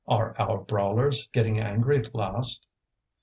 "Are 0.07 0.35
our 0.39 0.57
brawlers 0.57 1.27
getting 1.31 1.59
angry 1.59 1.99
at 1.99 2.15
last?" 2.15 2.65